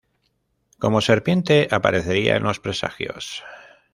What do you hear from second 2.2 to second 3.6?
en los presagios.